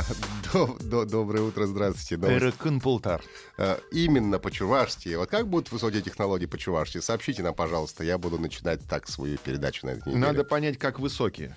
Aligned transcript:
До- 0.52 1.04
Доброе 1.04 1.42
утро, 1.42 1.66
здравствуйте. 1.66 2.14
Эрекын 2.26 2.80
Полтар. 2.80 3.22
А, 3.58 3.80
Именно 3.90 4.38
по-чувашски. 4.38 5.14
Вот 5.14 5.30
как 5.30 5.48
будут 5.48 5.70
высокие 5.72 6.02
технологии 6.02 6.46
по-чувашски? 6.46 6.98
Сообщите 7.00 7.42
нам, 7.42 7.54
пожалуйста. 7.54 8.04
Я 8.04 8.18
буду 8.18 8.38
начинать 8.38 8.80
так 8.88 9.08
свою 9.08 9.38
передачу 9.38 9.86
на 9.86 9.90
этой 9.90 10.08
неделе. 10.08 10.18
Надо 10.18 10.44
понять, 10.44 10.78
как 10.78 10.98
высокие. 10.98 11.56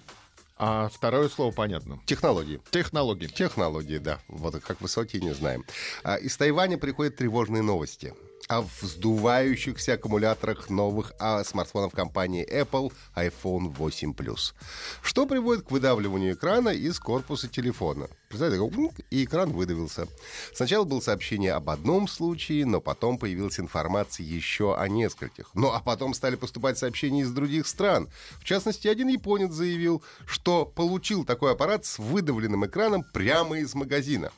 А 0.57 0.87
второе 0.87 1.27
слово 1.27 1.51
понятно. 1.51 1.99
Технологии. 2.05 2.61
Технологии. 2.71 3.27
Технологии, 3.27 3.97
да. 3.97 4.19
Вот 4.29 4.55
как 4.63 4.79
высокие, 4.79 5.21
не 5.21 5.33
знаем. 5.33 5.65
А, 6.03 6.15
Из 6.15 6.35
Тайваня 6.37 6.77
приходят 6.77 7.17
тревожные 7.17 7.61
новости 7.61 8.13
о 8.47 8.61
вздувающихся 8.61 9.93
аккумуляторах 9.93 10.69
новых 10.69 11.13
а, 11.19 11.43
смартфонов 11.43 11.93
компании 11.93 12.47
Apple 12.47 12.93
iPhone 13.15 13.69
8 13.69 14.13
Plus. 14.13 14.53
Что 15.01 15.25
приводит 15.25 15.65
к 15.65 15.71
выдавливанию 15.71 16.33
экрана 16.33 16.69
из 16.69 16.99
корпуса 16.99 17.47
телефона. 17.47 18.07
Представляете, 18.29 19.05
и 19.09 19.23
экран 19.23 19.51
выдавился. 19.51 20.07
Сначала 20.53 20.83
было 20.83 20.99
сообщение 20.99 21.53
об 21.53 21.69
одном 21.69 22.07
случае, 22.07 22.65
но 22.65 22.81
потом 22.81 23.17
появилась 23.17 23.59
информация 23.59 24.25
еще 24.25 24.75
о 24.75 24.87
нескольких. 24.87 25.49
Ну 25.53 25.71
а 25.71 25.79
потом 25.79 26.13
стали 26.13 26.35
поступать 26.35 26.77
сообщения 26.77 27.21
из 27.21 27.31
других 27.31 27.67
стран. 27.67 28.09
В 28.39 28.43
частности, 28.43 28.87
один 28.87 29.07
японец 29.07 29.53
заявил, 29.53 30.03
что 30.25 30.65
получил 30.65 31.23
такой 31.23 31.53
аппарат 31.53 31.85
с 31.85 31.97
выдавленным 31.97 32.65
экраном 32.65 33.03
прямо 33.13 33.59
из 33.59 33.73
магазина. 33.73 34.31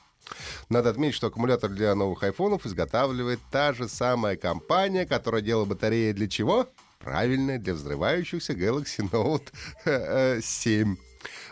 Надо 0.70 0.90
отметить, 0.90 1.16
что 1.16 1.28
аккумулятор 1.28 1.70
для 1.70 1.96
новых 1.96 2.24
айфонов 2.24 2.66
изготавливает 2.66 3.40
та 3.52 3.74
же 3.74 3.88
самая 3.88 4.36
компания, 4.36 5.06
которая 5.06 5.42
делала 5.42 5.66
батареи 5.66 6.12
для 6.12 6.28
чего? 6.28 6.68
Правильно, 7.00 7.58
для 7.58 7.74
взрывающихся 7.74 8.54
Galaxy 8.54 9.10
Note 9.10 9.48
э, 9.86 10.42
7. 10.42 10.98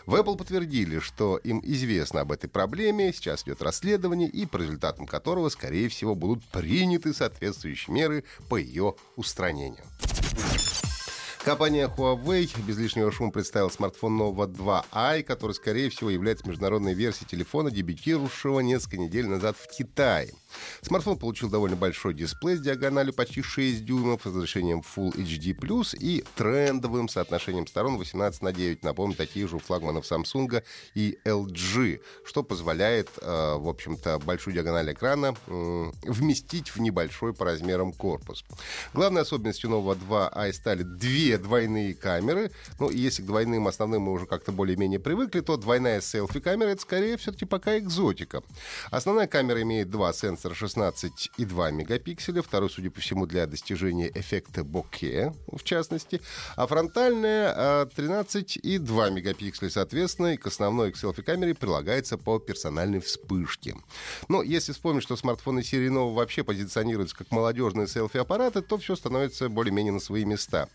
В 0.04 0.14
Apple 0.14 0.36
подтвердили, 0.36 0.98
что 1.00 1.38
им 1.38 1.60
известно 1.64 2.20
об 2.20 2.32
этой 2.32 2.48
проблеме, 2.48 3.12
сейчас 3.12 3.42
идет 3.42 3.62
расследование, 3.62 4.28
и 4.28 4.46
по 4.46 4.58
результатам 4.58 5.06
которого, 5.06 5.48
скорее 5.48 5.88
всего, 5.88 6.14
будут 6.14 6.44
приняты 6.50 7.14
соответствующие 7.14 7.94
меры 7.94 8.24
по 8.48 8.56
ее 8.56 8.94
устранению. 9.16 9.84
Компания 11.46 11.86
Huawei 11.86 12.50
без 12.66 12.76
лишнего 12.76 13.12
шума 13.12 13.30
представила 13.30 13.68
смартфон 13.68 14.20
Nova 14.20 14.52
2i, 14.52 15.22
который, 15.22 15.52
скорее 15.52 15.90
всего, 15.90 16.10
является 16.10 16.44
международной 16.48 16.92
версией 16.92 17.28
телефона, 17.28 17.70
дебютировавшего 17.70 18.58
несколько 18.58 18.96
недель 18.96 19.28
назад 19.28 19.56
в 19.56 19.68
Китае. 19.68 20.34
Смартфон 20.82 21.16
получил 21.16 21.48
довольно 21.48 21.76
большой 21.76 22.14
дисплей 22.14 22.56
с 22.56 22.60
диагональю 22.60 23.14
почти 23.14 23.42
6 23.42 23.84
дюймов, 23.84 24.26
разрешением 24.26 24.82
Full 24.96 25.14
HD+, 25.14 25.96
и 26.00 26.24
трендовым 26.34 27.08
соотношением 27.08 27.68
сторон 27.68 27.96
18 27.96 28.42
на 28.42 28.52
9. 28.52 28.82
Напомню, 28.82 29.14
такие 29.14 29.46
же 29.46 29.56
у 29.56 29.58
флагманов 29.60 30.10
Samsung 30.10 30.64
и 30.96 31.16
LG, 31.24 32.00
что 32.24 32.42
позволяет, 32.42 33.08
э, 33.22 33.54
в 33.56 33.68
общем-то, 33.68 34.18
большую 34.18 34.54
диагональ 34.54 34.92
экрана 34.92 35.36
вместить 35.46 36.70
в 36.70 36.80
небольшой 36.80 37.34
по 37.34 37.44
размерам 37.44 37.92
корпус. 37.92 38.44
Главной 38.94 39.22
особенностью 39.22 39.70
нового 39.70 39.94
2i 39.94 40.52
стали 40.52 40.82
две 40.82 41.35
двойные 41.38 41.94
камеры. 41.94 42.50
Ну, 42.78 42.90
и 42.90 42.98
если 42.98 43.22
к 43.22 43.26
двойным 43.26 43.68
основным 43.68 44.02
мы 44.02 44.12
уже 44.12 44.26
как-то 44.26 44.52
более-менее 44.52 45.00
привыкли, 45.00 45.40
то 45.40 45.56
двойная 45.56 46.00
селфи-камера— 46.00 46.68
это 46.70 46.82
скорее 46.82 47.16
все-таки 47.16 47.44
пока 47.44 47.78
экзотика. 47.78 48.42
Основная 48.90 49.26
камера 49.26 49.62
имеет 49.62 49.90
два 49.90 50.12
сенсора 50.12 50.54
16,2 50.54 51.72
мегапикселя, 51.72 52.42
второй, 52.42 52.70
судя 52.70 52.90
по 52.90 53.00
всему, 53.00 53.26
для 53.26 53.46
достижения 53.46 54.10
эффекта 54.14 54.64
боке, 54.64 55.32
в 55.50 55.62
частности, 55.62 56.20
а 56.56 56.66
фронтальная 56.66 57.52
а, 57.56 57.86
13,2 57.86 59.10
мегапикселя, 59.10 59.70
соответственно, 59.70 60.34
и 60.34 60.36
к 60.36 60.46
основной 60.46 60.92
к 60.92 60.96
селфи-камере 60.96 61.54
прилагается 61.54 62.18
по 62.18 62.38
персональной 62.38 63.00
вспышке. 63.00 63.76
Но 64.28 64.42
если 64.42 64.72
вспомнить, 64.72 65.02
что 65.02 65.16
смартфоны 65.16 65.62
серии 65.62 65.88
нового 65.88 66.14
вообще 66.14 66.44
позиционируются 66.44 67.16
как 67.16 67.30
молодежные 67.30 67.86
селфи-аппараты, 67.86 68.62
то 68.62 68.78
все 68.78 68.96
становится 68.96 69.48
более-менее 69.48 69.92
на 69.92 70.00
свои 70.00 70.24
места. 70.24 70.68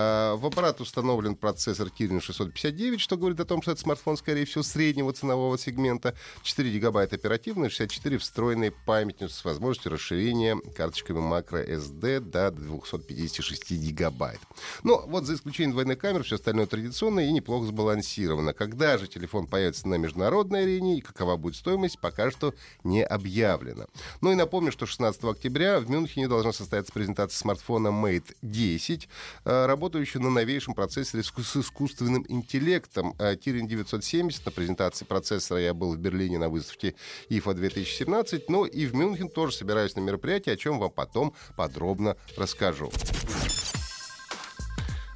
А, 0.00 0.36
В 0.36 0.46
аппарат 0.46 0.80
установлен 0.80 1.34
процессор 1.34 1.88
Kirin 1.88 2.20
659, 2.20 3.00
что 3.00 3.16
говорит 3.16 3.40
о 3.40 3.44
том, 3.44 3.60
что 3.60 3.72
это 3.72 3.80
смартфон, 3.80 4.16
скорее 4.16 4.46
всего, 4.46 4.62
среднего 4.62 5.12
ценового 5.12 5.58
сегмента. 5.58 6.14
4 6.42 6.70
гигабайта 6.70 7.16
оперативной, 7.16 7.68
64 7.68 8.18
встроенной 8.18 8.70
памяти 8.70 9.28
с 9.28 9.44
возможностью 9.44 9.92
расширения 9.92 10.56
карточками 10.74 11.18
макро 11.18 11.62
SD 11.62 12.20
до 12.20 12.50
256 12.50 13.72
гигабайт. 13.72 14.40
Но 14.82 15.04
вот 15.06 15.26
за 15.26 15.34
исключением 15.34 15.72
двойной 15.72 15.96
камеры, 15.96 16.24
все 16.24 16.36
остальное 16.36 16.66
традиционно 16.66 17.20
и 17.20 17.32
неплохо 17.32 17.66
сбалансировано. 17.66 18.54
Когда 18.54 18.96
же 18.96 19.06
телефон 19.06 19.46
появится 19.46 19.86
на 19.88 19.96
международной 19.96 20.62
арене 20.62 20.98
и 20.98 21.00
какова 21.00 21.36
будет 21.36 21.56
стоимость, 21.56 21.98
пока 22.00 22.30
что 22.30 22.54
не 22.84 23.04
объявлено. 23.04 23.86
Ну 24.20 24.32
и 24.32 24.34
напомню, 24.34 24.72
что 24.72 24.86
16 24.86 25.22
октября 25.24 25.80
в 25.80 25.90
Мюнхене 25.90 26.28
должна 26.28 26.52
состояться 26.52 26.92
презентация 26.92 27.36
смартфона 27.36 27.88
Mate 27.88 28.34
10, 28.42 29.08
э, 29.44 29.66
работающего 29.90 30.22
на 30.22 30.30
новейшем 30.30 30.74
процессоре 30.74 31.24
с 31.24 31.56
искусственным 31.56 32.24
интеллектом 32.28 33.14
э, 33.18 33.34
Kirin 33.34 33.66
970. 33.66 34.46
На 34.46 34.52
презентации 34.52 35.04
процессора 35.04 35.60
я 35.60 35.74
был 35.74 35.94
в 35.94 35.98
Берлине 35.98 36.38
на 36.38 36.48
выставке 36.48 36.94
IFA 37.28 37.54
2017, 37.54 38.48
но 38.48 38.66
и 38.66 38.86
в 38.86 38.94
Мюнхен 38.94 39.28
тоже 39.28 39.56
собираюсь 39.56 39.96
на 39.96 40.00
мероприятие, 40.00 40.54
о 40.54 40.56
чем 40.56 40.78
вам 40.78 40.90
потом 40.90 41.34
подробно 41.56 42.16
расскажу. 42.36 42.90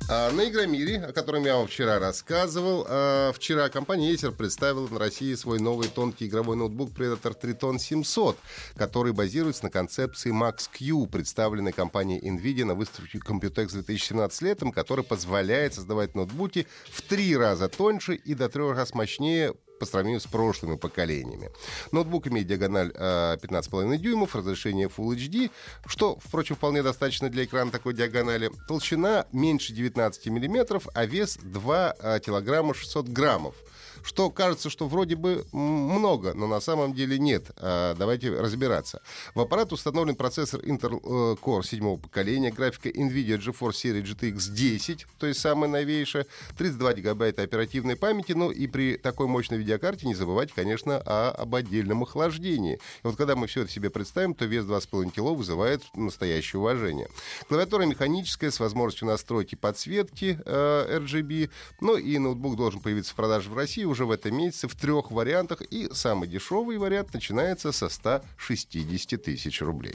А, 0.07 0.31
На 0.33 0.49
Игромире, 0.49 0.99
о 0.99 1.13
котором 1.13 1.47
я 1.47 1.57
вам 1.57 1.67
вчера 1.67 1.99
рассказывал, 1.99 2.85
а, 2.87 3.33
вчера 3.33 3.71
компания 3.71 4.13
Acer 4.13 4.33
представила 4.33 4.87
на 4.87 4.99
России 4.99 5.35
свой 5.35 5.61
новый 5.61 5.89
тонкий 5.89 6.27
игровой 6.27 6.57
ноутбук 6.57 6.91
Predator 6.91 7.35
Triton 7.41 7.79
700, 7.79 8.37
который 8.77 9.15
базируется 9.15 9.65
на 9.65 9.71
концепции 9.71 10.31
Max-Q, 10.31 11.07
представленной 11.07 11.73
компанией 11.73 12.21
NVIDIA 12.21 12.67
на 12.67 12.75
выставке 12.75 13.17
Computex 13.17 13.73
2017 13.73 14.43
летом, 14.43 14.73
который 14.73 15.05
позволяет 15.05 15.73
создавать 15.73 16.15
ноутбуки 16.15 16.67
в 16.93 17.01
три 17.01 17.35
раза 17.35 17.69
тоньше 17.69 18.15
и 18.15 18.35
до 18.35 18.51
трех 18.51 18.77
раз 18.77 18.93
мощнее 18.93 19.55
по 19.85 19.91
сравнению 19.91 20.21
с 20.21 20.27
прошлыми 20.27 20.77
поколениями. 20.77 21.51
Ноутбук 21.93 22.27
имеет 22.29 22.47
диагональ 22.47 22.91
э, 22.95 23.37
15,5 23.37 23.99
дюймов, 23.99 24.35
разрешение 24.35 24.89
Full 24.89 25.15
HD, 25.15 25.51
что, 25.87 26.19
впрочем, 26.25 26.57
вполне 26.57 26.83
достаточно 26.83 27.29
для 27.29 27.45
экрана 27.45 27.71
такой 27.71 27.93
диагонали. 27.93 28.51
Толщина 28.67 29.27
меньше 29.33 29.75
19 29.75 30.27
миллиметров, 30.27 30.89
а 30.95 31.05
вес 31.05 31.39
2 31.43 31.97
э, 31.99 32.21
килограмма 32.21 32.73
600 32.73 33.09
граммов. 33.09 33.55
Что 34.05 34.29
кажется, 34.29 34.69
что 34.69 34.87
вроде 34.87 35.17
бы 35.17 35.47
много, 35.53 36.35
но 36.35 36.47
на 36.47 36.61
самом 36.61 36.93
деле 36.93 37.19
нет. 37.19 37.51
А, 37.57 37.95
давайте 37.95 38.39
разбираться. 38.39 39.01
В 39.35 39.41
аппарат 39.41 39.73
установлен 39.73 40.15
процессор 40.15 40.61
Intel 40.61 41.01
э, 41.03 41.37
Core 41.41 41.65
седьмого 41.65 41.97
поколения, 41.97 42.53
графика 42.53 42.91
NVIDIA 42.91 43.39
GeForce 43.39 43.73
серии 43.73 44.03
GTX 44.03 44.53
10, 44.53 45.07
то 45.19 45.27
есть 45.27 45.41
самая 45.41 45.71
новейшая, 45.71 46.27
32 46.59 46.93
гигабайта 46.95 47.43
оперативной 47.43 47.97
памяти, 47.97 48.33
ну 48.33 48.51
и 48.51 48.67
при 48.67 48.99
такой 48.99 49.27
мощной 49.27 49.59
видеокарте 49.59 50.07
не 50.07 50.15
забывайте, 50.15 50.53
конечно, 50.55 50.99
о, 50.99 51.31
об 51.31 51.55
отдельном 51.55 52.03
охлаждении. 52.03 52.75
И 52.75 52.79
вот 53.05 53.17
когда 53.17 53.37
мы 53.37 53.47
все 53.47 53.63
это 53.63 53.71
себе 53.71 53.89
представим, 53.89 54.35
то 54.35 54.45
вес 54.45 54.67
2,5 54.67 55.13
кило 55.13 55.35
вызывает 55.35 55.83
настоящее 55.95 56.61
уважение. 56.61 57.09
Клавиатура 57.49 57.85
механическая 57.85 58.51
с 58.51 58.61
возможностью 58.61 59.09
настройки 59.09 59.55
подсветки 59.55 60.39
э, 60.45 60.99
RGB, 60.99 61.49
ну 61.81 61.97
и 61.97 62.19
ноутбук 62.19 62.57
должен 62.57 62.81
появиться 62.81 63.13
в 63.13 63.15
продаже 63.15 63.49
в 63.49 63.57
России 63.57 63.94
уже 63.95 64.05
в 64.05 64.11
этом 64.11 64.37
месяце 64.37 64.67
в 64.67 64.75
трех 64.75 65.13
вариантах, 65.13 65.63
и 65.63 65.89
самый 65.93 66.29
дешевый 66.29 66.79
вариант 66.79 67.15
начинается 67.15 67.71
со 67.71 67.89
160 67.89 69.23
тысяч 69.23 69.63
рублей. 69.63 69.95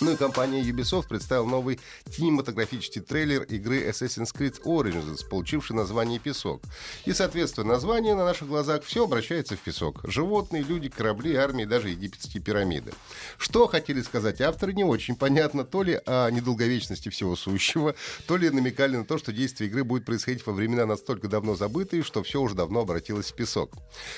Ну 0.00 0.12
и 0.12 0.16
компания 0.16 0.62
Ubisoft 0.62 1.08
представила 1.08 1.46
новый 1.46 1.78
кинематографический 2.10 3.02
трейлер 3.02 3.42
игры 3.42 3.86
Assassin's 3.86 4.34
Creed 4.34 4.62
Origins, 4.62 5.28
получивший 5.28 5.76
название 5.76 6.18
«Песок». 6.18 6.62
И, 7.04 7.12
соответственно, 7.12 7.68
название 7.74 8.14
на 8.14 8.24
наших 8.24 8.48
глазах 8.48 8.82
все 8.82 9.04
обращается 9.04 9.56
в 9.56 9.58
песок. 9.58 10.00
Животные, 10.04 10.62
люди, 10.62 10.88
корабли, 10.88 11.34
армии, 11.34 11.66
даже 11.66 11.90
египетские 11.90 12.42
пирамиды. 12.42 12.92
Что 13.36 13.66
хотели 13.66 14.00
сказать 14.00 14.40
авторы, 14.40 14.72
не 14.72 14.84
очень 14.84 15.16
понятно. 15.16 15.64
То 15.64 15.82
ли 15.82 16.00
о 16.06 16.30
недолговечности 16.30 17.10
всего 17.10 17.36
сущего, 17.36 17.94
то 18.26 18.38
ли 18.38 18.48
намекали 18.48 18.96
на 18.96 19.04
то, 19.04 19.18
что 19.18 19.32
действие 19.32 19.68
игры 19.68 19.84
будет 19.84 20.06
происходить 20.06 20.46
во 20.46 20.54
времена 20.54 20.86
настолько 20.86 21.28
давно 21.28 21.56
забытые, 21.56 22.02
что 22.02 22.22
все 22.22 22.40
уже 22.40 22.54
давно 22.54 22.80
обратилось 22.80 23.32
в 23.32 23.34
песок. 23.34 23.72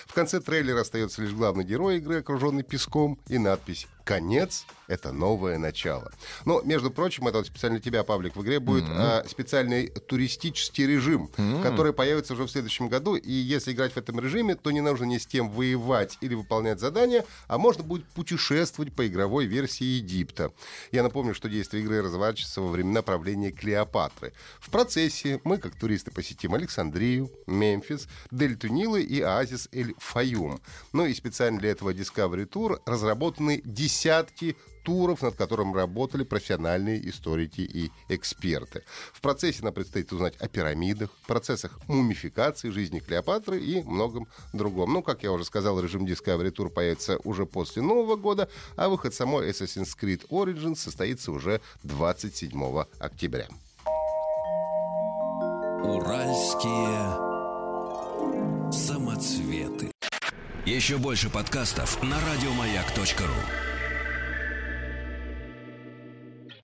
В 0.07 0.15
конце 0.15 0.41
трейлера 0.41 0.83
остается 0.83 1.23
лишь 1.23 1.33
главный 1.33 1.65
герой 1.65 1.97
игры, 1.97 2.21
окруженный 2.21 2.63
песком, 2.63 3.19
и 3.27 3.39
надпись 3.39 3.89
конец— 4.05 4.67
это 4.89 5.13
новое 5.13 5.59
начало. 5.59 6.13
Но, 6.45 6.61
между 6.63 6.91
прочим, 6.91 7.27
это 7.27 7.39
вот 7.39 7.47
специально 7.47 7.79
для 7.79 7.85
тебя, 7.85 8.05
Павлик, 8.05 8.37
в 8.37 8.43
игре 8.43 8.61
будет 8.61 8.85
mm-hmm. 8.85 9.23
а, 9.25 9.25
специальный 9.27 9.89
туристический 9.89 10.87
режим, 10.87 11.31
mm-hmm. 11.37 11.63
который 11.63 11.93
появится 11.93 12.35
уже 12.35 12.45
в 12.45 12.51
следующем 12.51 12.89
году. 12.89 13.17
И 13.17 13.33
если 13.33 13.73
играть 13.73 13.93
в 13.93 13.97
этом 13.97 14.21
режиме, 14.21 14.55
то 14.55 14.71
не 14.71 14.81
нужно 14.81 15.05
ни 15.05 15.19
с 15.19 15.27
кем 15.27 15.51
воевать 15.51 16.19
или 16.21 16.35
выполнять 16.35 16.79
задания, 16.79 17.25
а 17.49 17.59
можно 17.59 17.83
будет 17.83 18.05
путешествовать 18.09 18.93
по 18.93 19.07
игровой 19.07 19.47
версии 19.47 19.85
Египта. 19.85 20.53
Я 20.91 21.03
напомню, 21.03 21.35
что 21.35 21.49
действие 21.49 21.83
игры 21.83 22.03
разворачивается 22.03 22.61
во 22.61 22.69
времена 22.69 23.03
правления 23.03 23.51
Клеопатры. 23.51 24.33
В 24.61 24.71
процессе 24.71 25.41
мы, 25.45 25.59
как 25.59 25.75
туристы, 25.75 26.11
посетим 26.11 26.55
Александрию, 26.55 27.31
Мемфис, 27.47 28.09
Дельту 28.31 28.69
Нилы 28.69 29.03
и 29.03 29.21
оазис 29.21 29.69
Эль-Фаюм. 29.73 30.61
Ну 30.93 31.07
и 31.07 31.15
специально 31.15 31.59
для 31.59 31.71
этого 31.71 31.95
Discovery 31.95 32.49
Tour 32.49 32.81
разработаны 32.85 33.63
десятки 33.93 34.57
туров, 34.85 35.23
над 35.23 35.37
которым 35.37 35.75
работали 35.75 36.25
профессиональные 36.25 37.09
историки 37.09 37.61
и 37.61 37.91
эксперты. 38.09 38.83
В 39.13 39.21
процессе 39.21 39.63
нам 39.63 39.73
предстоит 39.73 40.13
узнать 40.13 40.35
о 40.39 40.49
пирамидах, 40.49 41.11
процессах 41.27 41.79
мумификации 41.87 42.71
жизни 42.71 42.99
Клеопатры 42.99 43.61
и 43.61 43.83
многом 43.83 44.27
другом. 44.53 44.93
Ну, 44.93 45.03
как 45.03 45.23
я 45.23 45.31
уже 45.31 45.45
сказал, 45.45 45.79
режим 45.81 46.05
Discovery 46.05 46.53
Tour 46.53 46.71
появится 46.71 47.19
уже 47.19 47.47
после 47.47 47.83
Нового 47.83 48.17
года, 48.17 48.49
а 48.77 48.89
выход 48.89 49.15
самой 49.15 49.51
Assassin's 49.51 49.97
Creed 50.01 50.27
Origins 50.31 50.77
состоится 50.77 51.31
уже 51.31 51.61
27 51.85 52.85
октября. 52.99 53.49
Уральские 55.85 57.33
самоцветы. 58.73 59.93
Еще 60.65 60.97
больше 60.97 61.29
подкастов 61.29 62.03
на 62.03 62.17
радиомаяк.ру. 62.21 63.72